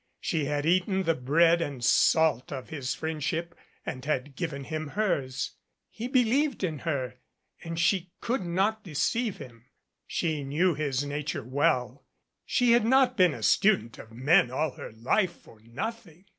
She 0.19 0.45
had 0.45 0.65
eaten 0.65 1.03
the 1.03 1.13
bread 1.13 1.61
and 1.61 1.83
salt 1.85 2.51
of 2.51 2.69
his 2.69 2.95
friendship 2.95 3.53
and 3.85 4.03
had 4.03 4.35
given 4.35 4.63
him 4.63 4.87
hers. 4.87 5.51
He 5.91 6.07
believed 6.07 6.63
in 6.63 6.79
her 6.79 7.19
and 7.63 7.79
she 7.79 8.09
could 8.19 8.41
not 8.43 8.83
deceive 8.83 9.37
him. 9.37 9.65
She 10.07 10.43
knew 10.43 10.73
his 10.73 11.03
nature 11.05 11.43
well. 11.43 12.03
She 12.47 12.71
had 12.71 12.83
not 12.83 13.15
been 13.15 13.35
a 13.35 13.43
student 13.43 13.99
of 13.99 14.11
men 14.11 14.49
all 14.49 14.71
her 14.71 14.91
life 14.91 15.37
for 15.41 15.59
nothing. 15.61 16.25